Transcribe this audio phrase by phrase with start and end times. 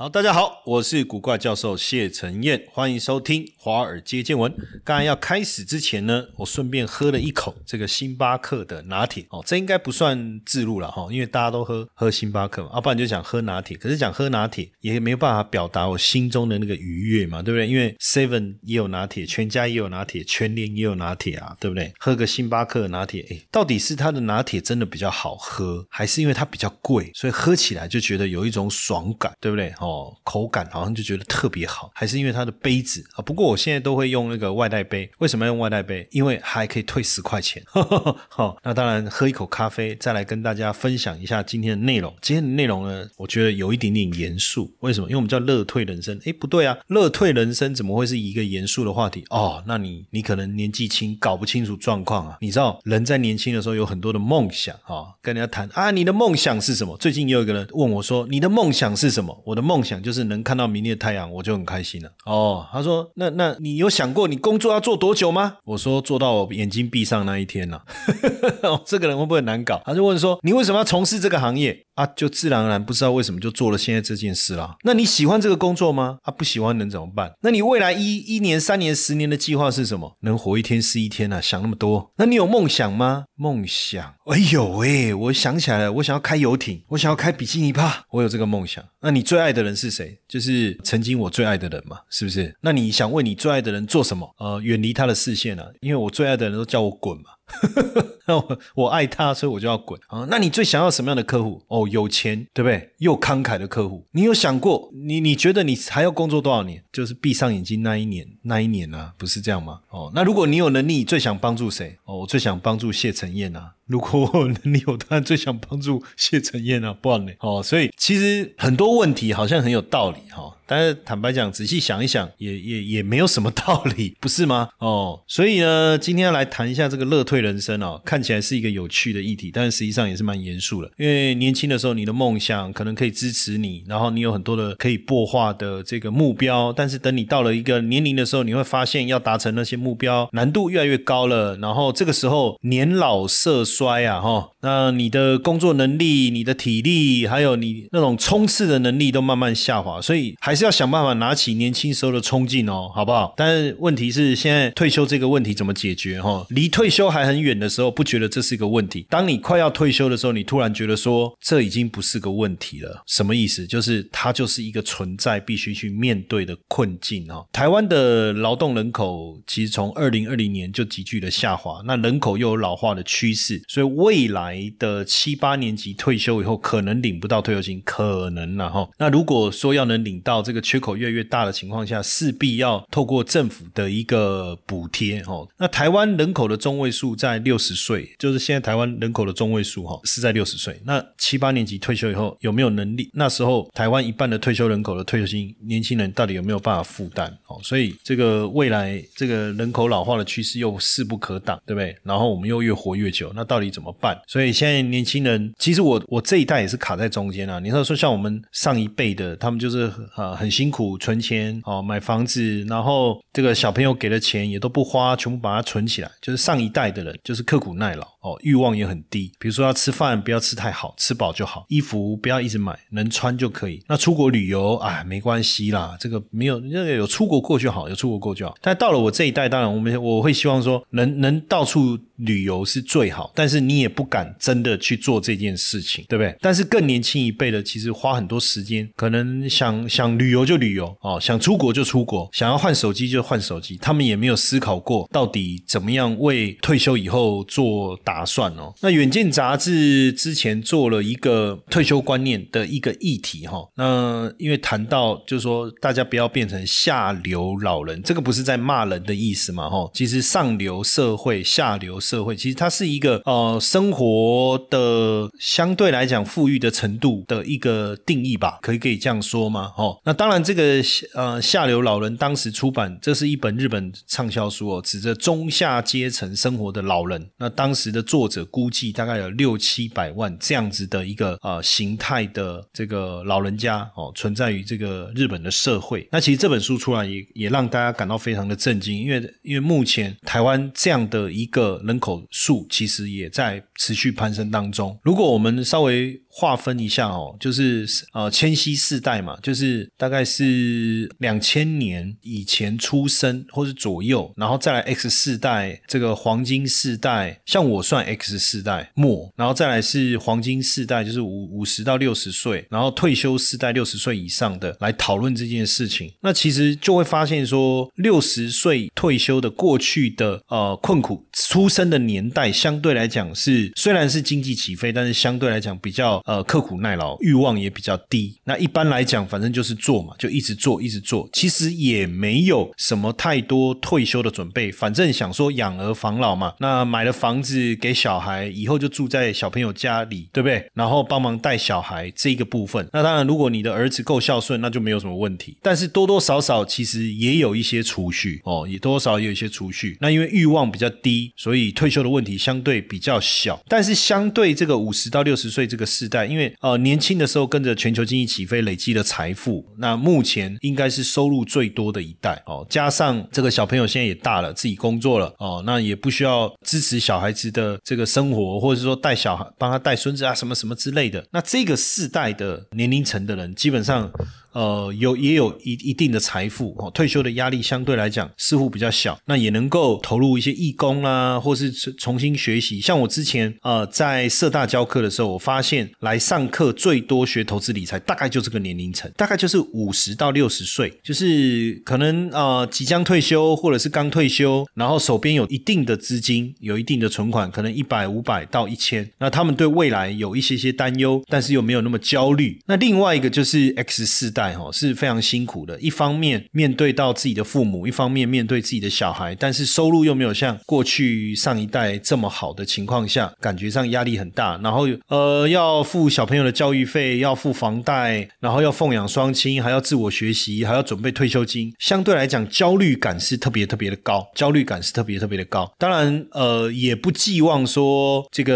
[0.00, 4.54] 好，大家好，我是古怪教授谢承彦，欢迎收听华尔街见闻。
[4.84, 13.76] 刚才要开始之前呢，我顺便喝了一口这个星巴克的拿铁哦，这应该不算自录了哈，因为大家都喝喝星巴克嘛，要不然就想喝拿铁。
[13.76, 17.66] 可是讲喝拿铁也没有办法表达我心中的那个愉悦嘛，对不对？
[17.66, 21.92] 因为 Seven 也有拿铁，全家也有拿铁，全联也有拿铁啊，对不对？
[21.98, 29.74] 喝个星巴克拿铁，哎，到底是它的拿铁真的比较好喝，还是因为它比较贵，所以喝起来就觉得有一种爽感，对不对？
[29.80, 33.22] 哦，哦口感好像就觉得特别好，还是因为它的杯子啊？
[33.22, 36.06] 不过我现在都会用那个外带杯，为什么要用外带杯？
[36.10, 37.62] 因为还可以退十块钱。
[38.28, 42.14] 好，那当然喝一口咖啡，再来跟大家分享一下今天的内容。
[42.20, 44.70] 今天的内容呢，我觉得有一点点严肃。
[44.80, 45.06] 为什么？
[45.08, 46.18] 因为我们叫乐退人生。
[46.24, 49.24] 哎，不对啊，乐退人生怎么会是一个严肃的话题？
[49.30, 52.36] 哦，那你你可能年纪轻，搞不清楚状况啊。
[52.40, 56.96] 你知道人在年轻的时候有很多的梦想啊，跟人家谈啊，你的梦想是什么？
[56.98, 59.42] 最近也有一个人问我说，你的梦想是什么？
[59.44, 60.18] 我的梦想就是。
[60.18, 62.10] 是能看到明天的太阳，我就很开心了。
[62.26, 67.84] 哦，他说：“那那你有想过你工作要做多久吗？”我说：“做到我眼睛闭上那一天了。
[68.84, 69.80] ”这个人会不会难搞？
[69.84, 74.76] 他就问说：“你为什么要从事这个行业啊？”就自然而然不知道为什么就做了现在这件事啦。
[74.84, 76.18] 那你喜欢这个工作吗？
[76.22, 77.32] 啊，不喜欢能怎么办？
[77.42, 80.16] 那你未来一一年、三年、十年的计划是什么？
[80.20, 81.40] 能活一天是一天啊！
[81.40, 82.12] 想那么多。
[82.16, 83.24] 那你有梦想吗？
[83.36, 84.14] 梦想？
[84.26, 85.12] 哎呦喂！
[85.14, 88.84] 我想起来了，我想要开游艇，我想要开比基尼趴，我有这个梦想。
[89.00, 90.18] 那你最爱的人是谁？
[90.28, 92.54] 就是曾经我最爱的人嘛，是不是？
[92.60, 94.28] 那你想为你最爱的人做什么？
[94.38, 97.30] 呃，远离他的视线啊，因为我最爱的人都叫我滚嘛。
[98.26, 100.26] 那我我爱他，所以我就要滚啊！
[100.30, 101.62] 那你最想要什么样的客户？
[101.68, 102.90] 哦，有钱，对不对？
[102.98, 104.06] 又慷慨的客户。
[104.12, 106.84] 你有想过，你你觉得你还要工作多少年？
[106.92, 109.80] 就是闭上眼睛那一年，那一年啊，不是这样吗？
[109.90, 111.96] 哦，那如果你有能力，最想帮助谁？
[112.04, 113.72] 哦，我最想帮助谢承彦啊。
[113.88, 117.32] 如果我能力有，当然最想帮助谢承彦啊，不然呢？
[117.40, 120.54] 哦，所以其实很多问题好像很有道理哈。
[120.70, 124.68] 但是坦白讲，仔细想一想，也也也没有什么道理， 不是吗？
[124.80, 130.90] 哦，所以呢，今天要来谈一下这个乐退人生哦，看起来是一个有趣的议题，但是实际上也是蛮严肃的。
[130.98, 150.58] 因为年轻的时候，你的梦想可能可以支持你，然后你有很多的可以破化的这个目标，但是等你到了一个年龄的时候，你会发现要达成那些目标难度越来越高了，然后这个时候年老色衰衰啊，哈，那你的工作能力、你的体力，还有你那种冲刺的能力都慢慢下滑，所以还。
[150.58, 153.32] 是要想办法拿起年轻时候的冲劲哦，好不好？
[153.36, 156.20] 但是问题是，现在退休这个问题怎么解决？
[156.20, 159.06] 哈，离退休还很远的时候，不觉得这是一个问题。
[159.08, 163.04] 当你快要退休的时候，你突然觉得说，这已经不是个问题了。
[163.06, 163.64] 什么意思？
[163.68, 167.46] 就是它就是一个存在必须去面对的困境哦。
[167.52, 178.88] 台湾的劳动人口其实从二零二零年就急剧的下滑，那人口又有老化的趋势，所以未来的七八年级退休以后，可能领不到退休金，可能了哈。
[178.98, 185.46] 那如果说要能领到，这个缺口越来越大的情况下，势必要透过政府的一个补贴哦。
[185.58, 190.80] 那台湾人口的中位数在六十岁，就是现在台湾人口的中位数哈是在六十岁。
[190.84, 193.10] 那七八年级退休以后有没有能力？
[193.12, 197.30] 那时候台湾一半的退休人口的退休金，年轻人到底有没有办法负担？
[197.48, 201.94] 哦，所以这个未来这个人口老化的趋势又势不可挡，对不对？
[202.02, 204.16] 然后我们又越活越久，那到到底怎么办？
[204.26, 207.58] 所以现在年轻人，其实我我这一代也是卡在中间啊。
[207.58, 210.38] 你说说像我们上一辈的，他们就是啊。
[210.38, 216.08] 很辛苦存钱哦，买房子，然后这个小朋友给的钱也都不花，全部把它存起来。
[216.22, 219.32] 就是上一代的人，就是刻苦耐劳哦，欲望也很低。
[219.38, 223.82] 比如说要吃饭，不要吃太好，吃饱就好；衣服不要一直买，能穿就可以。
[223.88, 228.54] 那出国旅游，啊，没关系啦，这个没有那个有出国过就好，有出国过就好。
[228.60, 236.36] 但到了我这一代，当然我们我会希望说，能能到处旅游是最好，但是你也不敢真的去做这件事情，对不对？
[236.40, 240.08] 但是更年轻一辈的，其实花很多时间，可能想想。
[240.18, 243.76] 旅游就旅游哦，想出国就出国，想要换手机就换手机。
[243.76, 248.74] 他们也没有思考过到底怎么样为退休以后做打打算哦。
[248.80, 253.64] 那《远见》杂志之前做了一个退休观念的一个议题哈。
[253.76, 259.88] 那因为谈到就是说，大家不要变成下流老人，这个不是在骂人的意思嘛哈。
[259.94, 269.72] 其实上流社会、下流社会，其实它是一个呃生活的相对来讲富裕的程度的一个定义吧，可以可以这样说吗？
[269.76, 270.82] 哦，那当然这个
[271.14, 277.30] 呃下流老人当时出版，这是一本日本畅销书哦，指着中下阶层生活的老人。
[277.36, 286.08] 那当时的作者估计大概有六七百万这样子的一个呃形态的这个老人家哦，存在于这个日本的社会。
[286.10, 294.98] 那其实这本书出来也也让大家感到非常的震惊，因为因为目前台湾这样的一个人口数其实也在持续攀升当中。
[295.02, 326.22] 如果我们稍微划分一下哦，就是呃千禧世代嘛，就是大概是两千年以前出生或者左右，然后再来 X 世代这个黄金世代，像我算 X 世代末，然后再来是黄金世代，就是五五十到六十岁，然后退休世代六十岁以上的来讨论这件事情，那其实就会发现说，六十岁退休的过去的呃困苦出生的年代，相对来讲是虽然是经济起飞，但是相对来讲比较。
[326.24, 328.38] 呃，刻苦耐劳，欲望也比较低。
[328.44, 331.28] 那一般来讲，反正就是做嘛，就一直做，一直做。
[331.32, 336.52] 其实也没有什么太多退休的准备，反正想说养儿防老嘛。
[336.58, 340.68] 那买了房子给小孩，以后就住在小朋友家里，对不对？
[340.74, 342.86] 然后帮忙带小孩这个部分。
[342.92, 345.56] 那当然，如果你的儿子够孝顺，那就没有什么问题。
[345.62, 349.96] 但是多多少少其实也有一些储蓄哦，也多少有一些储蓄。
[350.00, 353.57] 那因为欲望比较低，所以退休的问题相对比较小。
[353.66, 356.26] 但是相对这个五十到六十岁这个世代。
[356.26, 362.66] 因为呃年轻的时候跟着全球经济起飞，累积了财富，那目前应该是收入最多的一代哦。
[362.68, 371.24] 加上这个小朋友现在也大了，自己工作了哦，那也不需要支持小孩子的这个生活，或者说带小孩帮他带孙子啊什么什么之类的。
[371.30, 374.10] 那这个世代的年龄层的人，基本上。
[374.52, 382.80] 呃，有也有一一定的财富哦，退休的压力相对来讲似乎比较小，那也能够投入一些义工啦，或是重新学习。
[382.80, 402.58] 像我之前呃在社大教课的时候，我发现来上课最多学投资理财，大概就这个年龄层，大概就是五十到六十岁，就是可能呃即将退休或者是刚退休，然后手边有一定的资金，有一定的存款，可能一百五百到一千，那他们对未来有一些些担忧，但是又没有那么焦虑。
[402.66, 404.32] 那另外一个就是 X 四。
[404.38, 414.56] 代哈是非常辛苦的，一方面面对到自己的父母，一方面面对自己的小孩，但是收入又没有像过去上一代这么好的情况下，感觉上压力很大。
[414.62, 425.68] 然后呃要付小朋友的教育费，要付房贷，然后要奉养双亲，还要自我学习，还要准备退休金，相对来讲焦虑感是特别特别的高，焦虑感是特别特别的高。
[425.78, 428.54] 当然呃也不寄望说这个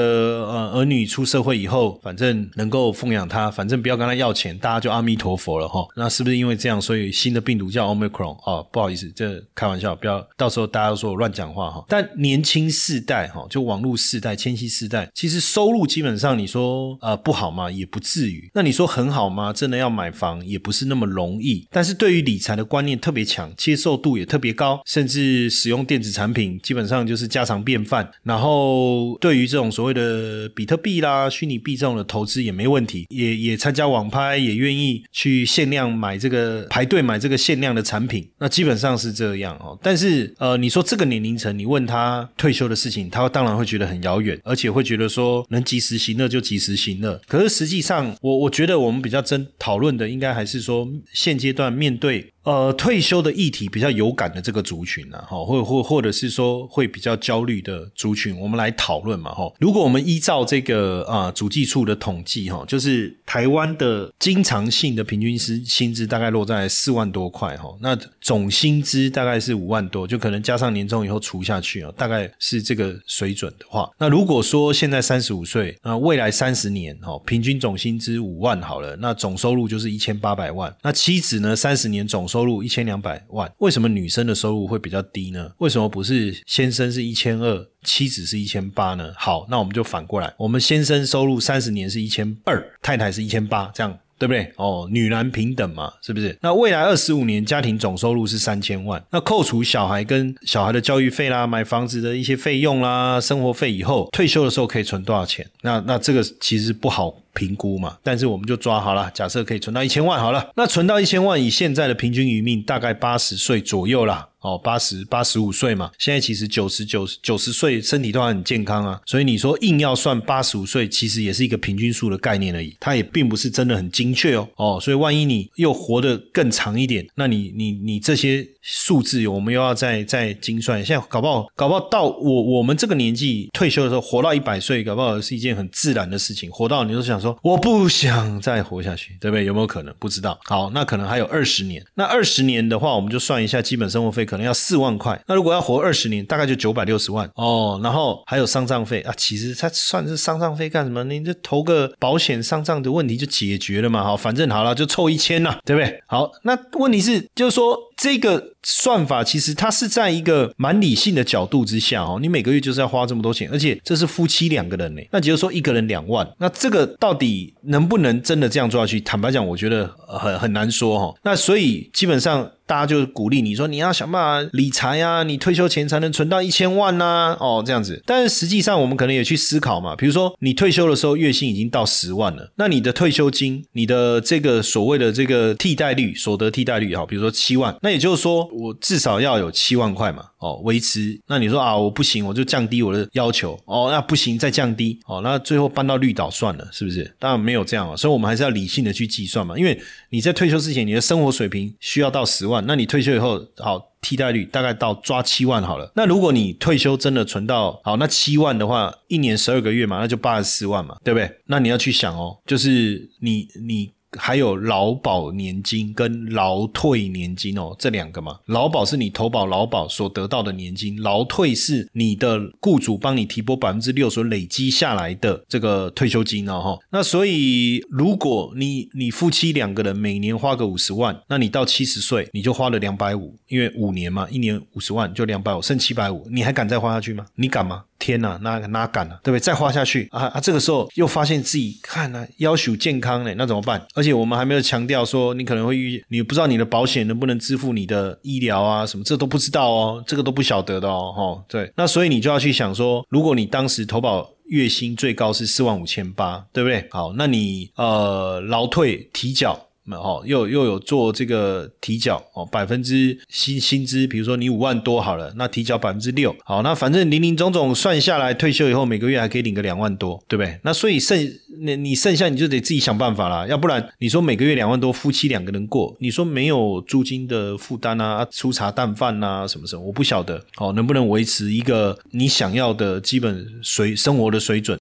[0.49, 5.72] 呃儿女出社会以后，反正能够奉养他，反正不要跟他要钱，大家就阿弥陀佛了。
[5.73, 11.83] 哦，那是不是因为这样，所以新的病毒叫 Omicron 哦，不好意思，这开玩笑，不要到时候大家都说我乱讲话哈。
[11.89, 17.71] 但年轻世代哈，就网络世代、千禧世代，其实收入基本上你说呃不好吗？
[17.71, 18.51] 也不至于。
[18.53, 19.51] 那你说很好吗？
[19.51, 21.67] 真的要买房也不是那么容易。
[21.71, 28.07] 但是对于理财的观念特别强，接受度也特别高，甚至使用电子产品基本上就是家常便饭。
[28.25, 35.62] 然后对于这种所谓的比特币啦、虚拟币这种的投资也没问题，也也参加网拍，也愿意去现。
[35.63, 39.79] 限量买这个排队买这个限量的产品，那基本上是这样哦。
[39.81, 47.21] 但是呃，你说这个年龄层，你问他退休的事情，他当然会觉得很遥远，而且会觉得说能及时行乐就及时行乐。
[47.29, 52.29] 可是实际上，我我觉得我们比较真讨论的，应该还是说现阶段面对。
[52.45, 59.49] 呃，退休的议题比较有感的这个族群呢，哈，或或或者是说会比较焦虑的族群，我们来讨论嘛，哈。
[59.61, 82.23] 如果我们依照这个啊主计处的统计，哈，就是台湾的经常性的平均薪资大概落在四万多块，哈，那总薪资大概是五万多，就可能加上年终以后除下去啊，大概是这个水准的话，那如果说现在三十五岁，那未来三十年，哈，平均总薪资五万好了，那总收入就是一千八百万，那妻子呢，三十年总。
[82.33, 85.53] 收入一千两百万，为什么女生的收入会比较低呢？
[85.59, 89.13] 为什么不是先生是一千二，妻子是一千八呢？
[89.19, 94.53] 好，那我们就反过来，我们先生收入三十年是一千二，太太是一千八，这样对不对？
[94.55, 96.39] 哦，女男平等嘛，是不是？
[96.43, 105.45] 那未来二十五年家庭总收入是三千万，那扣除小孩跟小孩的教育费啦、买房子的一些费用啦、生活费以后，退休的时候可以存多少钱？
[105.63, 107.13] 那那这个其实不好。
[107.35, 107.97] 评估嘛。
[108.03, 114.29] 但是我们就抓好了，假设可以存到一千万好了，那存到一千万，以现在的平均余命大概八十岁左右啦。
[114.43, 119.01] 哦，八十八十五岁嘛，现在其实九十九九十岁，身体都还很健康啊。
[119.07, 124.49] 所以你说硬要算八十五岁，其实也是一个平均数的概念而已，它也并不是真的很精确哦。
[124.57, 130.85] 哦，所以万一你又活得更长一点，那你你你这些数字，我们又要再再精算。
[130.85, 136.51] 现在搞不好搞不好到我我们这个年纪退休的时候，活到一百岁，搞不好是一件很自然的事情。
[136.51, 139.45] 活到你就想说，我不想再活下去，对不对？
[139.45, 139.95] 有没有可能？
[139.99, 140.39] 不知道。
[140.45, 141.83] 好，那可能还有二十年。
[141.95, 144.27] 那二十年的话，我们就算一下基本生活费。
[144.27, 147.81] 可能要四万块，那如果要活二十年，大概就九百六十万哦。
[147.83, 151.05] 然后还有丧葬费啊，其实他算是丧葬费干什么？
[151.05, 154.03] 你这投个保险，丧葬的问题就解决了嘛。
[154.03, 156.03] 好，反正好了，就凑一千了，对不对？
[156.07, 157.79] 好，那问题是就是说。
[157.95, 165.03] 这个算法其实它是在一个蛮理性的角度之下哦，你每个月就是要花这么多钱，而且这是夫妻两个人呢。
[165.11, 169.01] 那假如说一个人两万，那这个到底能不能真的这样做下去？
[169.01, 169.87] 坦白讲，我觉得
[170.21, 171.15] 很很难说哈。
[171.23, 178.03] 那所以基本上大家就鼓励你说你要想办法理财啊，你退休前才能存到一千万呐哦这样子。
[178.07, 191.21] 但是实际上我们可能也去思考嘛，比如说你退休的时候月薪已经到十万了，那你的退休金，你的这个所谓的这个替代率，所得替代率哈，比如说七万，那也就是说，我至少要有七万块嘛，哦，维持。
[191.27, 197.15] 那你说啊，我不行，我就降低我的要求，哦，那不行，再降低，哦，那最后搬到绿岛算了，是不是？
[197.19, 199.59] 当然没有这样啊，所以我们还是要理性的去计算嘛。
[199.59, 205.91] 因为你在退休之前，你的生活水平需要到十万，那你退休以后，好，替代率大概到抓七万好了。
[205.97, 211.31] 那如果你退休真的存到好，那七万的话，一年十二个月嘛，那就八十四万嘛，对不对？
[211.47, 213.93] 那你要去想哦，就是你你。
[214.19, 226.79] 还有劳保年金跟劳退年金哦，这两个嘛，劳保是你投保劳保所得到的年金，劳退是你的雇主帮你提拨百分之六所累积下来的这个退休金哦哈。
[226.91, 237.25] 那所以如果你你夫妻两个人每年花个五十万，那你到七十岁你就花了两百五，因为五年嘛，一年五十万就两百五，剩七百五，你还敢再花下去吗？
[237.35, 237.85] 你敢吗？
[238.03, 239.41] 天呐，那哪敢啊，对不对？
[239.41, 240.41] 再花下去啊啊！
[240.41, 243.81] 这个时候又发现自己看呢，要求健康呢，那怎么办？
[243.95, 251.73] 而且我们还没有强调说，你可能会遇，你不知道你的保险能不能支付你的医疗啊什么，这都不知道哦，这个都不晓得的哦，哈，对。
[251.77, 256.85] 那所以你就要去想说，如果你当时投保月薪最高是四万五千八，对不对？
[256.91, 259.69] 好，那你呃劳退提缴。
[259.91, 270.59] 哦，又又有做这个提缴哦，百分之薪薪资，比如说你五万多好了，那提缴百分之六，好，那反正零零总总算下来，退休以后每个月还可以领个两万多，对不对？
[270.63, 271.19] 那所以剩
[271.61, 284.79] 你你剩下你就得自己想办法啦，要不然你说每个月两万多，夫妻两个人过，你说没有租金的负担啊，粗茶淡饭呐，什么什么，我不晓得，哦，能不能维持一个你想要的基本水生活的水准？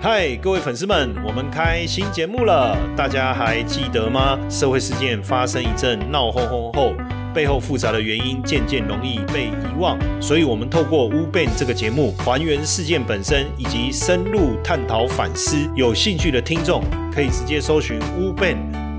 [0.00, 4.38] 嗨，各位粉丝们，我们开新节目了，大家还记得吗？
[4.48, 6.94] 社会事件发生一阵闹哄哄后，
[7.34, 15.56] 背后复杂的原因渐渐容易被遗忘，所以我们透过乌变这个节目，还原事件本身，以及深入探讨反思。
[15.74, 16.80] 有兴趣的听众
[17.12, 18.56] 可以直接搜寻乌变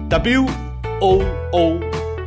[0.09, 0.45] W
[0.99, 1.21] O
[1.53, 1.79] O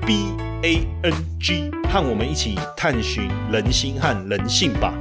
[0.07, 4.95] B A N G，和我们一起探寻人心和人性吧。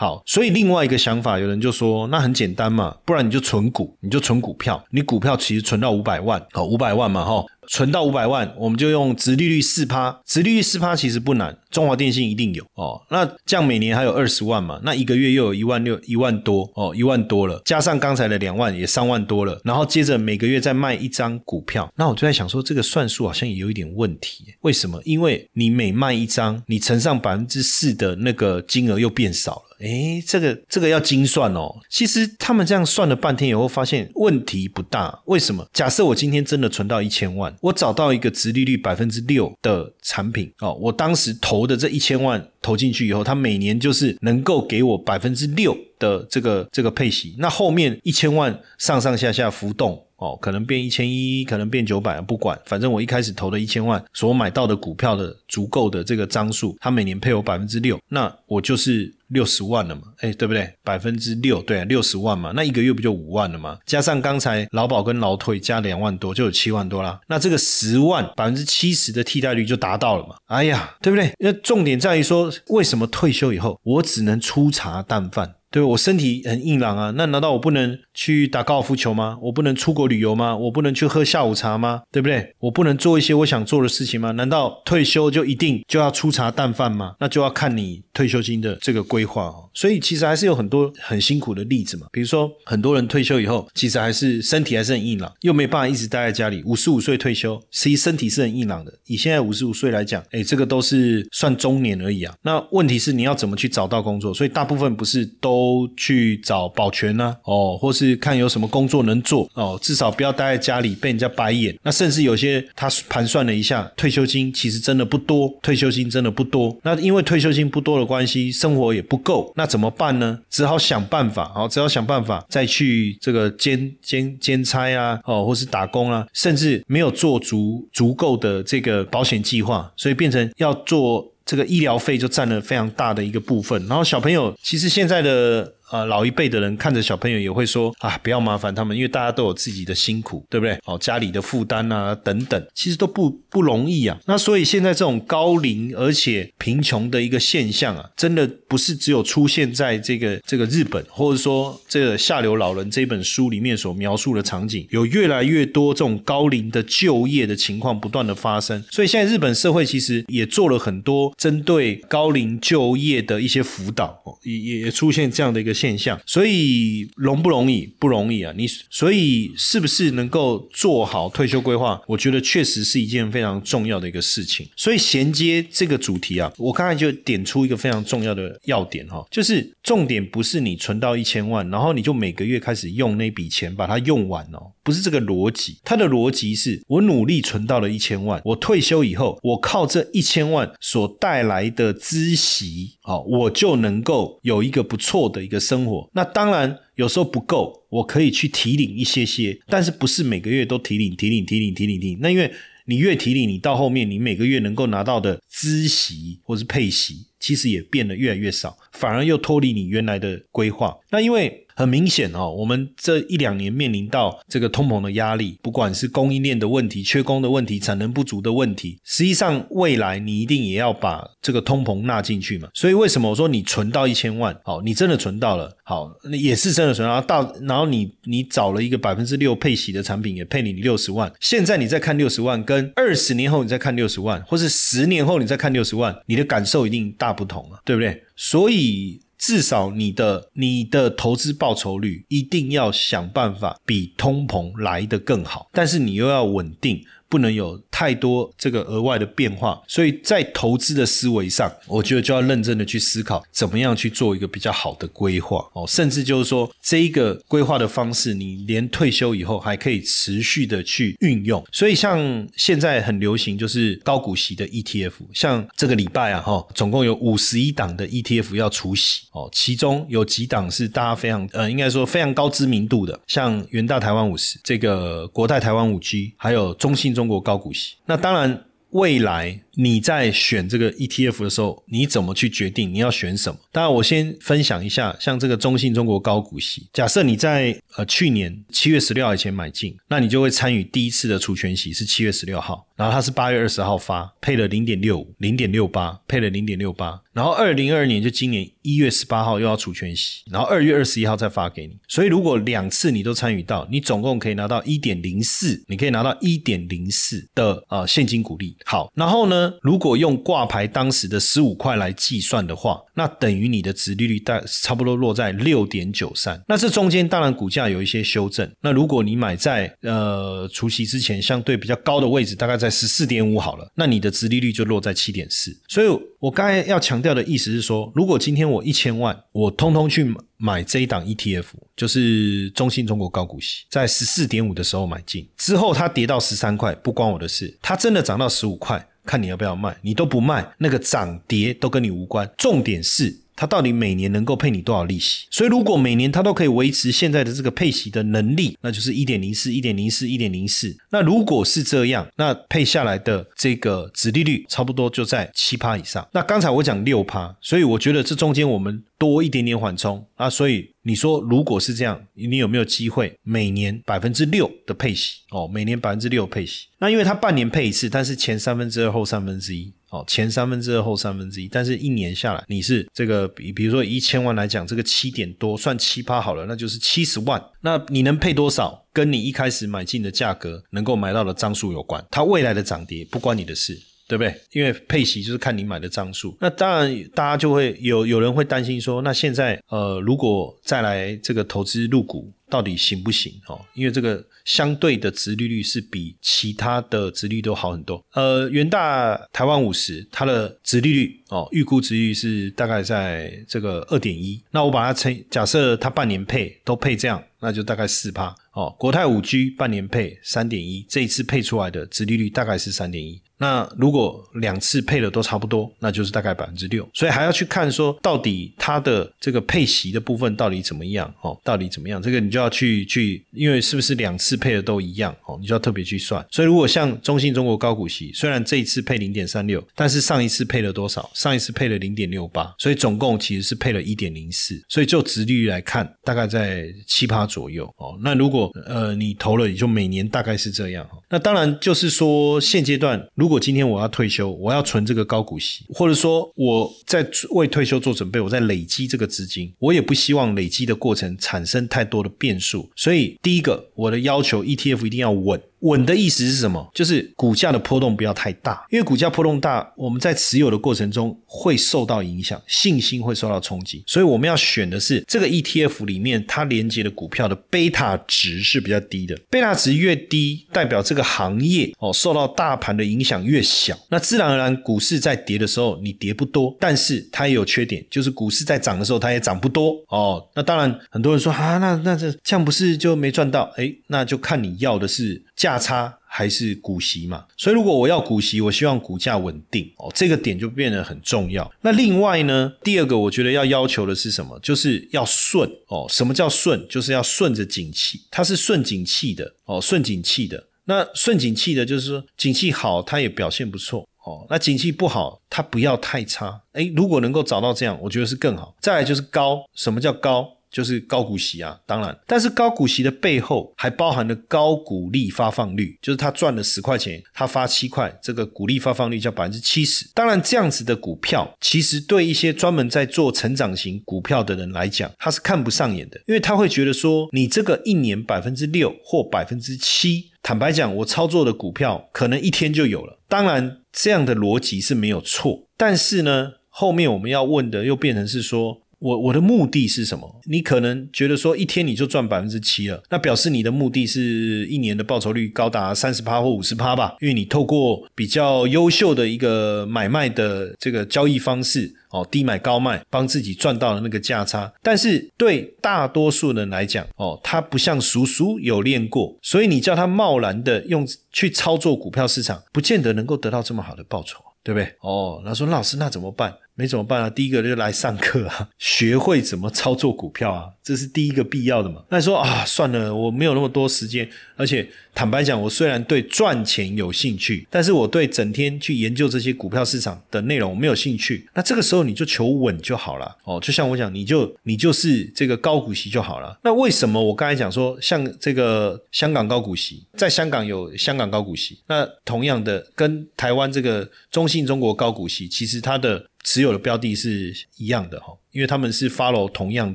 [0.00, 7.44] 好，所以另外一个想法，有人就说，那很简单嘛，不然你就存股，你就存股票，你股票其实存到五百万，好，五百万嘛，哈。
[7.68, 13.00] 存到五百万，我们就用直利率四趴，直利率四趴其实不难，中华电信一定有哦。
[13.10, 25.00] 那这样每年还有二十万嘛，那一个月又有一万六一万多哦，一万多了，加上刚才的两万也三万多了，然后接着每个月再卖一张股票，那我就在想说，这个算术好像也有一点问题，为什么？
[25.04, 31.74] 因为你每卖一张，你乘上百分之四的那个金额又变少了，诶，这个这个要精算哦。
[31.90, 35.68] 其实他们这样算了半天以后，发现问题不大，为什么？
[35.72, 37.54] 假设我今天真的存到一千万。
[37.60, 47.34] 我找到一个殖利率百分之六的产品哦，我当时投的这一千万投进去以后，它每年就是能够给我百分之六的这个这个配息。
[47.38, 59.14] 那后面一千万上上下下浮动哦，可能变一千一，可能变九百，不管，反正我一开始投的一千万所买到的股票的足够的这个张数，它每年配我百分之六，那我就是。
[59.28, 60.02] 六十万了嘛？
[60.18, 60.72] 哎，对不对？
[60.82, 62.52] 百分之六，对，六十万嘛。
[62.54, 63.78] 那一个月不就五万了嘛？
[63.86, 67.20] 加上刚才劳保跟劳退加两万多，就有七万多啦。
[67.28, 70.36] 那这个十万百分之七十的替代率就达到了嘛？
[70.46, 71.32] 哎呀，对不对？
[71.38, 75.54] 那重点在于说，为什么退休以后我只能粗茶淡饭？
[75.70, 79.36] 对我身体很硬朗啊，那难道我不能去打高尔夫球吗？
[79.42, 80.56] 我不能出国旅游吗？
[80.56, 82.02] 我不能去喝下午茶吗？
[82.10, 82.54] 对不对？
[82.58, 84.30] 我不能做一些我想做的事情吗？
[84.32, 87.14] 难道退休就一定就要粗茶淡饭吗？
[87.20, 89.68] 那就要看你退休金的这个规划哦。
[89.74, 96.62] 所以其实还是有很多很辛苦的例子嘛，比如说很多人退休以后，其实还是身体还是很硬朗，又没办法一直待在家里。
[96.64, 98.92] 五十五岁退休，其实身体是很硬朗的。
[99.06, 102.34] 以现在五十五岁来讲，哎，这个都是算中年而已啊。
[102.42, 104.32] 那问题是你要怎么去找到工作？
[104.32, 107.36] 所以大部分不是都都去找保全呢？
[107.44, 111.76] 哦，或是看有什么工作能做哦，至少不要待在家里被人家白眼。
[111.82, 116.76] 那甚至有些他盘算了一下，退休金其实真的不多，退休金真的不多。
[116.82, 120.38] 那因为退休金不多的关系，生活也不够，那怎么办呢？
[120.48, 131.26] 只好想办法，好，只好想办法再去这个兼兼兼差啊，哦，或是打工啊，甚至没有做足足够的这个保险计划，所以变成要做。
[131.48, 135.72] 这个医疗费就占了非常大的一个部分，然后小朋友其实现在的。
[135.90, 140.78] 呃，老一辈的人看着小朋友也会说啊，不要麻烦他们，因为大家都有自己的辛苦，对不对？
[140.84, 144.18] 哦，家里的负担啊，等等，其实都不不容易啊。
[144.26, 158.84] 那所以现在这种高龄而且贫穷的一个现象啊，真的不是只有出现在这个这个日本，或者说这个下流老人这本书里面所描述的场景，有越来越多这种高龄的就业的情况不断的发生。
[158.90, 165.77] 所以现在日本社会其实也做了很多针对高龄就业的一些辅导，也也出现这样的一个。
[165.78, 167.86] 现象，所以容不容易？
[168.00, 168.52] 不容易啊！
[168.56, 172.00] 你所以是不是能够做好退休规划？
[172.08, 174.68] 我觉得确实是一件非常重要的一个事情。
[174.74, 185.78] 所以衔接这个主题啊，我刚才就点出一个非常重要的要点哈，就是重点不是你存到一千万，然后你就每个月开始用那笔钱把它用完哦，不是这个逻辑。
[185.84, 195.60] 它的逻辑是我努力存到了一千万，我退休以后，我靠这一千万所带来的资息，哦，我就能够有一个不错的一个。
[195.68, 202.16] 生活那当然有时候不够，我可以去提领一些些，但是不是每个月都提领提领提领提领提。
[202.20, 202.50] 那因为
[202.86, 210.96] 你越提领，你到后面你每个月能够拿到的资息或是配息，其实也变得越来越少，反而又脱离你原来的规划。
[211.10, 211.64] 那因为。
[211.78, 222.68] 很明显哦，我们这一两年面临到这个通膨的压力，不管是供应链的问题、缺工的问题、产能不足的问题，实际上未来你一定也要把这个通膨纳进去嘛。
[222.74, 231.32] 所以为什么我说你存到一千万，好，你真的存到了，好，那也是真的存，然后到然后你你找了一个百分之六配息的产品，也配你六十万。
[231.38, 238.24] 现在你再看六十万，跟二十年后你再看六十万，或是十年后你再看六十万，你的感受一定大不同啊，对不对？
[238.34, 239.20] 所以。
[239.38, 247.04] 至少你的你的投资报酬率一定要想办法比通膨来得更好，但是你又要稳定。
[247.28, 261.62] 不能有太多这个额外的变化，所以在投资的思维上，我觉得就要认真的去思考，怎么样去做一个比较好的规划哦，甚至就是说这一个规划的方式，你连退休以后还可以持续的去运用。
[261.70, 277.17] 所以像现在很流行就是高股息的 ETF，像这个礼拜啊哈，总共有五十一档的 ETF 要除息哦，其中有几档是大家非常呃，应该说非常高知名度的，像元大台湾五十、这个国泰台湾五 G，还有中信。
[277.18, 283.60] 中国高股息，那当然，未来你在选这个 ETF 的时候，你怎么去决定你要选什么？
[283.70, 292.86] 当然，我先分享一下，像这个中信中国高股息，假设你在呃去年七月十六号以前买进，那你就会参与第一次的除权息，是七月十六号。
[292.96, 297.22] 然后它是八月二十号发，配了零点六五、零点六八，配了零点六八。
[297.32, 301.96] 然后二零二二年就今年一月十八号又要除权息，然后二月二十一号再发给你。
[302.08, 308.76] 所以如果两次你都参与到，你总共可以拿到一点零四，你可以拿到一点零四的呃现金股利。
[308.84, 316.62] 好，然后呢，如果用挂牌当时的十五块来计算的话，那等于你的值利率大差不多落在六点九三。
[316.68, 318.70] 那这中间当然股价有一些修正。
[318.80, 325.76] 那如果你买在呃除夕之前相对比较高的位置，大概在十四点五好了，那你的值利率就落在七点四。
[325.88, 331.64] 所以我刚才要强调的意思是说，如果今天我一千万，我通通去买这一档 ETF，
[331.96, 337.76] 就是中信中国高股息，在十四点五的时候买进，之后它跌到十三块，不关我的事。
[337.82, 342.50] 它真的涨到十五块，看你要不要卖，你都不卖，那个涨跌都跟你无关。
[342.56, 343.36] 重点是。
[343.58, 345.46] 它到底每年能够配你多少利息？
[345.50, 350.96] 所以如果每年它都可以维持现在的这个配息的能力，那就是一点零四、一点零四、一点零四。
[351.10, 356.26] 那如果是这样，那配下来的这个子利率差不多就在七趴以上。
[356.32, 359.02] 那刚才我讲六趴，所以我觉得这中间我们。
[359.18, 365.66] 多一点点缓冲啊，所以你说如果是这样，你有没有机会每年百分之六的配息哦？
[365.66, 383.98] 每年百分之六配息，那因为它半年配一次，但是前三分之二后三分之一哦，前三分之二后三分之一，但是一年下来你是这个比比如说一千万来讲，这个七点多算七趴好了，那就是七十万，那你能配多少，跟你一开始买进的价格能够买到的张数有关，它未来的涨跌不关你的事。
[384.28, 384.54] 对不对？
[384.72, 386.54] 因为配息就是看你买的张数。
[386.60, 393.52] 那当然，大家就会有有人会担心说，那现在呃，如果再来这个投资入股，到底行不行？
[393.66, 398.24] 哦，因为这个相对的殖利率是比其他的殖利率都好很多。
[398.32, 404.62] 呃，元大台湾五十，它的殖利率哦，预估值率是大概在这个二点一。
[404.70, 408.54] 那我把它乘，假设它半年配都配这样，那就大概四趴。
[408.78, 413.40] 哦，国泰五 G 半年配三点一，这一次配出来的殖利率大概是三点一。
[413.60, 422.22] 那如果两次配的都差不多，那就是大概百分之六，所以还要去看说到底它的这个配息的部分到底怎么样哦，到底怎么样？
[422.22, 426.46] 这个你就要去去，因为是不是两次配的都一样哦，你就要特别去算。
[426.52, 431.28] 所以如果像中信中国高股息，虽然这一次配零点三六，但是上一次配了多少？
[431.34, 438.16] 上一次配了零点六八，所以总共其实是配了一点零四，所以就值率来看，大概在七趴左右哦。
[438.22, 441.06] 那如果呃你投了，也就每年大概是这样。
[441.30, 452.90] 那当然就是说现阶段如果今天我要退休，我要存这个高股息，或者说我在为退休做准备，我在累积这个资金，我也不希望累积的过程产生太多的变数。
[452.96, 455.60] 所以，第一个，我的要求 ETF 一定要稳。
[455.80, 456.90] 稳的意思是什么？
[456.92, 464.02] 就是股价的波动不要太大，因为股价波动大，我们在持有的过程中会受到影响，信心会受到冲击。
[464.06, 473.96] 所以我们要选的是这个 ETF 里面它连接的股票的贝塔值是比较低的，贝塔值越低，代表这个行业哦受到大盘的影响越小。
[474.10, 480.44] 那自然而然，股市在跌的时候你跌不多，但是它也有缺点，就是股市在涨的时候它也涨不多哦。
[480.54, 483.62] 那当然很多人说啊，那那这这样不是就没赚到？
[483.76, 485.42] 哎，那就看你要的是。
[485.58, 491.68] 价差还是股息嘛，所以如果我要股息，我希望股价稳定哦，这个点就变得很重要。
[491.80, 494.56] 那另外呢，第二个我觉得要要求的是什么？
[494.60, 496.06] 就是要顺哦。
[496.08, 496.86] 什么叫顺？
[496.88, 500.64] 就是要顺着景气，它是顺景气的哦，顺景气的。
[500.84, 504.46] 那顺景气的，就是说景气好，它也表现不错哦。
[504.48, 506.62] 那景气不好，它不要太差。
[506.74, 508.76] 诶，如果能够找到这样，我觉得是更好。
[508.80, 510.48] 再来就是高，什么叫高？
[510.70, 520.08] 就是高股息啊，当然，但是高股息的背后还包含了高股利发放率，就是他赚了十块钱，他发七块，这个股利发放率叫百分之七十。
[520.14, 533.18] 当然，这样子的股票，其实对一些专门在做成长型股票的人来讲，他是看不上眼的，因为他会觉得说，你这个一年百分之六或百分之七，坦白讲，我操作的股票可能一天就有了。
[533.28, 538.82] 当然，这样的逻辑是没有错，但是呢，后面我们要问的又变成是说。
[538.98, 540.40] 我我的目的是什么？
[540.46, 547.16] 你可能觉得说一天你就赚百分之七了，那表示你的目的是一年的报酬率高达三十趴或五十趴吧？
[547.20, 554.72] 因为你透过比较优秀的一个买卖的这个交易方式，哦，低买高卖，帮自己赚到了那个价差。
[554.82, 564.92] 但是对大多数人来讲，哦，他不像叔叔有练过，所以你叫他贸然的用去操作股票市场，不见得能够得到这么好的报酬，对不对？
[565.00, 566.52] 哦，他说老师那怎么办？
[566.78, 567.28] 没怎么办啊？
[567.28, 572.04] 第一个就来上课啊， 学会怎么操作股票啊，这是第一个必要的嘛。
[572.08, 581.44] 那说啊，算了，我没有那么多时间，而且坦白讲，我虽然对赚钱有兴趣，但是我对整天去研究这些股票市场的内容我没有兴趣。
[581.54, 583.58] 那这个时候你就求稳就好了哦。
[583.60, 586.56] 就像我讲，你就你就是这个高股息就好了。
[586.62, 596.26] 那为什么我刚才讲说，像这个香港高股息，在香港有香港高股息，那同样的跟台湾这个中信中国高股息，其实它的。
[596.44, 598.32] 持有的标的是一样的哈。
[598.58, 599.94] 因为他们是 follow 同样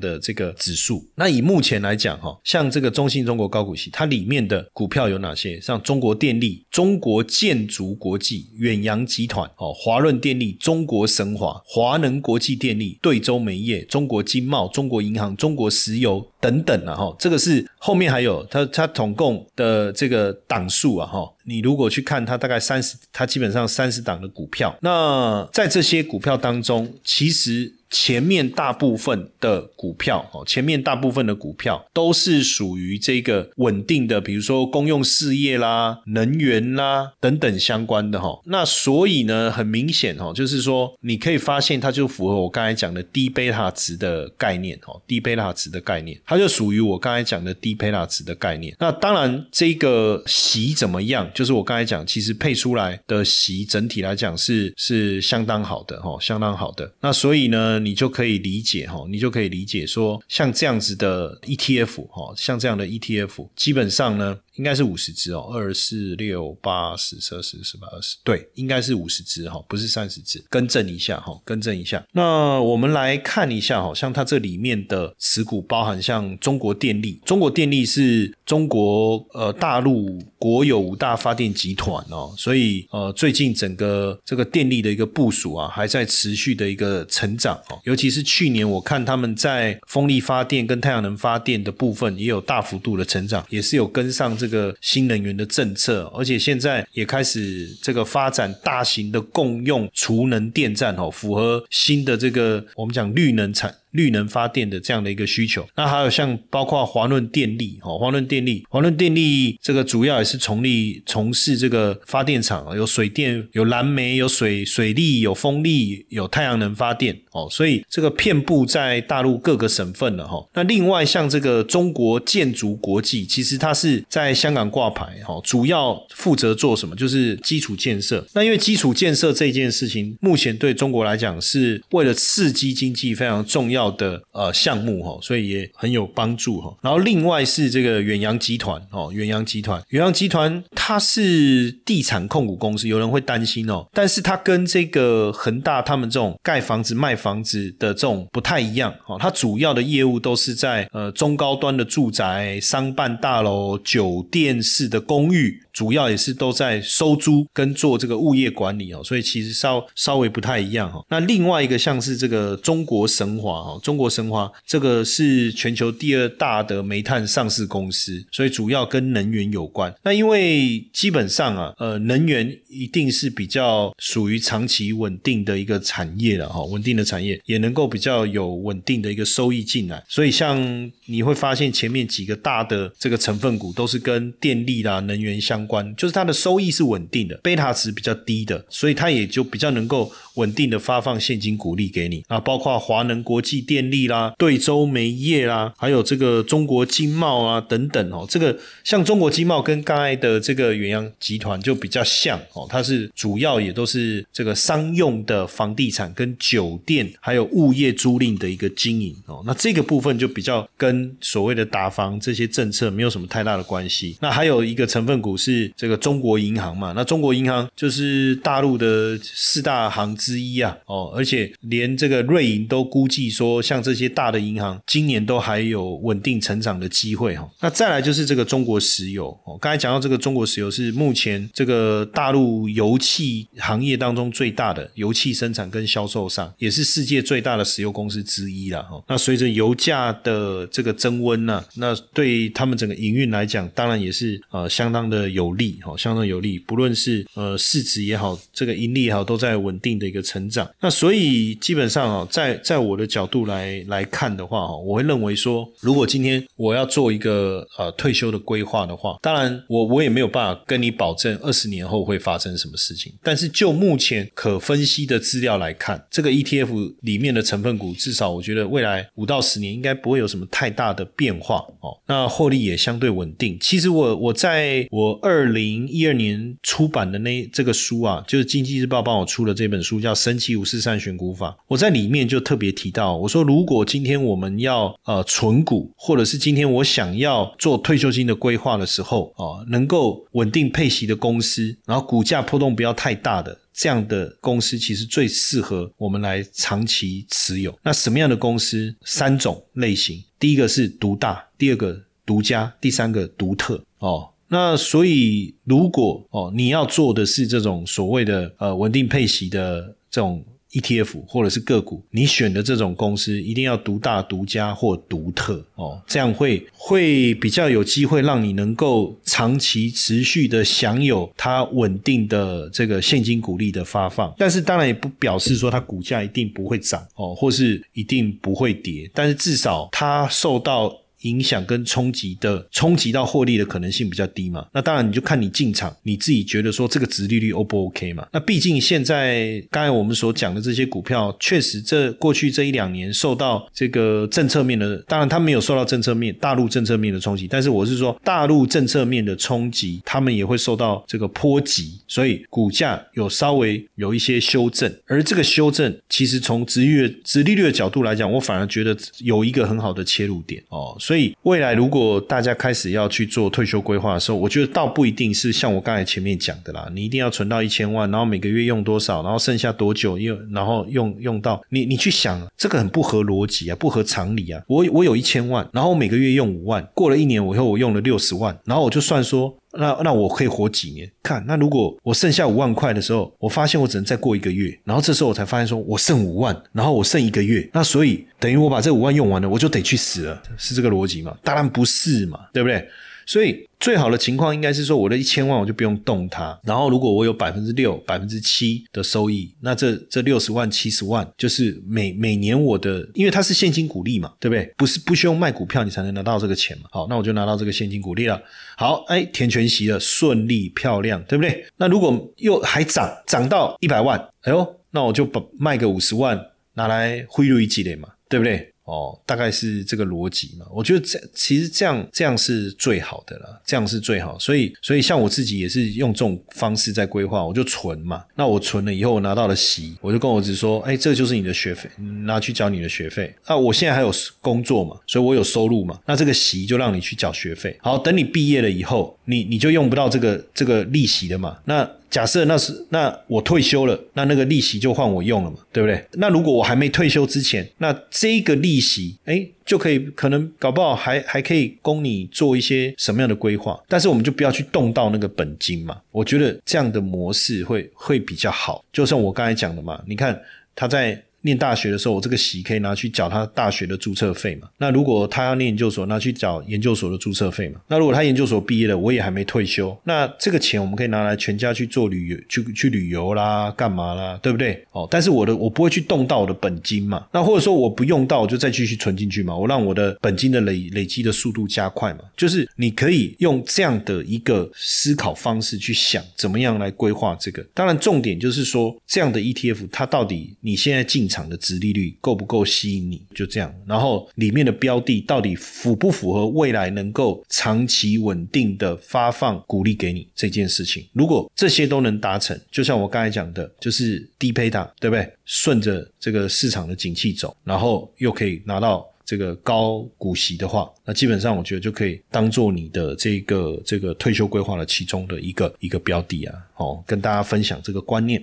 [0.00, 5.60] 的这个指数，那以目前来讲哈，像这个中信中国高股息，它里面的股票有哪些？
[5.60, 27.74] 像中国电力、中国建筑国际、远洋集团、哦华润电力、中国神华、华能国际电力、对州煤业、中国经贸、中国银行、中国石油等等啊哈，这个是后面还有它它总共的这个档数啊哈，你如果去看它大概三十，它基本上三十档的股票，那在这些股票当中，其实。
[27.94, 38.40] 前面大部分的股票哦，前面大部分的股票都是属于这个稳定的，比如说公用事业啦、能源啦等等相关的哈。
[38.46, 48.74] 那所以呢，很明显哈，就是说你可以发现它就符合我刚才讲的低贝塔值的概念哦，低贝塔值的概念，它就属于我刚才讲的低贝塔值的概念。
[48.80, 51.30] 那当然，这个息怎么样？
[51.32, 56.92] 就是我刚才讲，其实配出来的息整体来讲是是相当好的哈，相当好的。
[57.00, 57.80] 那所以呢？
[57.84, 64.38] 你就可以理解哈，你就可以理解说，像这样子的 ETF 哈，像这样的 ETF，基本上呢。
[64.54, 72.04] 应该是五十只哦，二四六八十十二十十八二十，对，应该是五十只哈，不是三十只，更正一下哈，更正一下。
[72.12, 94.34] 那我们来看一下，好像它这里面的持股包含像中国电力，中国电力是中国呃大陆国有五大发电集团哦，所以呃最近整个这个电力的一个部署啊，还在持续的一个成长哦，尤其是去年我看他们在风力发电跟太阳能发电的部分也有大幅度的成长，也是有跟上。
[94.44, 103.74] 这个新能源的政策，而且现在也开始这个发展大型的共用储能电站哦，符合新的这个我们讲绿能产。
[103.94, 120.44] 绿能发电的这样的一个需求，那还有像包括华润电力，哦，华润电力，华润电力这个主要也是从立从事这个发电厂，有水电，有蓝煤，有水水利，有风力，有太阳能发电，哦，所以这个遍布在大陆各个省份了，哈。
[120.54, 126.96] 那另外像这个中国建筑国际，其实它是在香港挂牌，哈，主要负责做什么？
[126.96, 128.26] 就是基础建设。
[128.34, 133.83] 那因为基础建设这件事情，目前对中国来讲是为了刺激经济非常重要。
[133.90, 136.76] 的呃项目哈，所以也很有帮助哈。
[136.82, 155.63] 然后另外是这个远洋集团哦，远洋集团，远洋集团它是地产控股公司，有人会担心哦，但是它跟这个恒大他们这种盖房子卖房子的这种不太一样哦，它主要的业务都是在呃中高端的住宅、商办大楼、酒店式的公寓。
[155.74, 161.04] 主要也是都在收租跟做这个物业管理哦，所以其实稍稍微不太一样哈。
[161.10, 169.92] 那另外一个像是这个中国神华哦，中国神华这个是全球第二大的煤炭上市公司，所以主要跟能源有关。
[170.04, 180.00] 那因为基本上啊，呃，能源一定是比较属于长期稳定的一个产业了哈，稳定的产业也能够比较有稳定的一个收益进来。
[180.08, 185.63] 所以像你会发现前面几个大的这个成分股都是跟电力啦、能源相。
[185.66, 198.26] 关就是它的收益是稳定的，贝塔值比较低的，所以它也就比较能够稳定的发放现金股利给你啊，包括华能国际电力啦、对州煤业啦，还有这个中国经贸啊等等哦。
[198.28, 209.42] 这个像中国经贸跟刚才的这个远洋集团就比较像哦，它是主要也都是这个商用的房地产跟酒店还有物业租赁的一个经营哦。
[209.46, 214.16] 那这个部分就比较跟所谓的打房这些政策没有什么太大的关系。
[214.20, 215.53] 那还有一个成分股是。
[215.54, 216.92] 是这个中国银行嘛？
[216.96, 227.48] 那中国银行就是大陆的四大行之一啊，哦，而且连这个瑞银都估计说，像这些大的银行，今年都还有稳定成长的机会哈。
[227.60, 239.00] 那再来就是这个中国石油哦，刚才讲到这个中国石油是目前这个大陆油气行业当中最大的油气生产跟销售上，也是世界最大的石油公司之一了哈。
[239.06, 245.43] 那随着油价的这个增温呢，那对他们整个营运来讲，当然也是呃相当的有。
[245.44, 250.68] 有利哈，相当有利，不论是呃市值也好，这个盈利也好，都在稳定的一个成长。
[250.80, 263.12] 那所以基本上啊，在在我的角度来来看的话哈，我会认为说，如果今天我要做一个呃退休的规划的话，当然我我也没有办法跟你保证二十年后会发生什么事情。
[263.22, 271.98] 但是就目前可分析的资料来看，这个 ETF 里面的成分股，至少我觉得未来五到十年应该不会有什么太大的变化哦。
[272.06, 273.58] 那获利也相对稳定。
[273.60, 281.50] 其实我我在我二二零一二年出版的那这个书啊，就是经济日报帮我出的这本书，叫《神奇五四三选股法》。
[281.66, 297.76] 我在里面就特别提到，我说如果今天我们要呃存股，或者是今天我想要做退休金的规划的时候啊，能够稳定配息的公司，然后股价波动不要太大的这样的公司，其实最适合我们来长期持有。
[297.82, 298.94] 那什么样的公司？
[299.04, 304.30] 三种类型：第一个是独大，第二个独家，第三个独特哦。
[304.48, 324.34] 那所以，如果哦，你要做的是这种所谓的呃稳定配息的这种 ETF 或者是个股，你选的这种公司一定要独大、独家或独特哦，这样会会比较有机会让你能够长期持续的享有它稳定的这个现金股利的发放。
[324.36, 330.94] 但是当然也不表示说它股价一定不会涨哦，或是一定不会跌，但是至少它受到。
[331.24, 334.66] 影响跟冲击的冲击到获利的可能性比较低嘛。
[334.72, 338.26] 那当然你就看你进场，你自己觉得说这个值利率 O 不 OK 嘛？
[338.32, 354.92] 那毕竟现在刚才我们所讲的这些股票，确实这过去这一两年受到这个政策面的，当然它没有受到政策面大陆政策面的冲击，但是我是说大陆政策面的冲击，他们也会受到这个波及，所以股价有稍微有一些修正。
[355.06, 360.96] 而这个修正，其实从直率、直利率的角度来讲，我反而觉得有一个很好的切入点哦。
[360.98, 374.60] 所以所以未来如果大家开始要去做退休规划的时候，我觉得倒不一定是像我刚才前面讲的啦，你一定要存到一千万，然后每个月用多少，然后剩下多久用，然后用用到你你去想，这个很不合逻辑啊，不合常理啊。
[374.66, 379.56] 我我有一千万，然后我每个月用五万，过了一年我以后我用了六十万，然后我就算说。
[379.76, 381.10] 那那我可以活几年？
[381.22, 391.36] 看那如果我剩下五万块的时候，我发现我只能再过一个月，然后这时候我才发现说我剩五万，然后我剩一个月，那所以等于我把这五万用完了，我就得去死了，是这个逻辑吗？
[391.42, 392.86] 当然不是嘛，对不对？
[393.26, 396.58] 所以最好的情况应该是说，我的一千万我就不用动它。
[396.64, 404.72] 然后如果我有百分之六、百分之七的收益，那这这六十万、七十万就是每每年我的，因为它是现金股利嘛，对不对？
[404.76, 406.84] 不是不需要卖股票你才能拿到这个钱嘛。
[406.90, 408.40] 好，那我就拿到这个现金股利了。
[408.76, 411.64] 好，哎，填全息了，顺利漂亮，对不对？
[411.76, 416.40] 那如果又还涨涨到一百万，哎呦，那我就把卖个五十万
[416.74, 418.73] 拿来汇率一积累嘛，对不对？
[418.84, 420.66] 哦，大概是这个逻辑嘛？
[420.70, 424.38] 我觉得这其实这样这样是最好的了，这样是最好。
[424.38, 428.22] 所以所以像我自己也是用这种方式在规划，我就存嘛。
[428.34, 431.88] 那我存了以后，我拿到了息，我就跟我儿子说：“哎，这就是你的学费，
[432.26, 435.98] 拿去缴你的学费。”那我现在还有工作嘛，所以我有收入嘛。
[436.06, 437.74] 那这个息就让你去缴学费。
[437.80, 441.58] 好，等你毕业了以后，你你就用不到这个这个利息的嘛。
[441.64, 446.06] 那假设那是那我退休了，那那个利息就换我用了嘛，对不对？
[446.12, 453.76] 那如果我还没退休之前，那这个利息，哎，就可以可能搞不好还还可以供你做一些什么样的规划？
[453.88, 456.00] 但是我们就不要去动到那个本金嘛。
[456.12, 458.84] 我觉得这样的模式会会比较好。
[458.92, 460.40] 就像我刚才讲的嘛，你看
[460.76, 461.20] 他在。
[461.44, 464.68] 念大学的时候，我这个息可以拿去缴他大学的注册费嘛？
[464.78, 467.80] 那如果他要念研究所，拿去缴研究所的注册费嘛？
[467.88, 474.82] 那如果他研究所毕业了，我也还没退休，那这个钱我们可以拿来全家去做旅游，去去旅游啦，干嘛啦，对不对？
[474.92, 477.26] 哦，但是我的我不会去动到我的本金嘛？
[477.30, 479.54] 那或者说我不用到，我就再继续存进去嘛？
[479.54, 482.20] 我让我的本金的累累积的速度加快嘛？
[482.36, 487.62] 就是你可以用这样的一个思考方式去想，怎么样来规划这个？
[487.74, 491.28] 当然，重点就是说，这样的 ETF 它到底你现在进。
[491.34, 493.22] 场的值利率够不够吸引你？
[493.34, 501.04] 就这样，然后里面的标的到底符不符合未来能够长期稳定的发放股利给你这件事情？
[501.12, 505.28] 如果这些都能达成，就像我刚才讲的，就是低配它，对不对？
[505.44, 516.54] 顺着这个市场的景气走，然后又可以拿到这个高股息的话，那基本上我觉得就可以当做你的这个这个退休规划的其中的一个一个标的啊。
[516.76, 518.42] 哦，跟大家分享这个观念。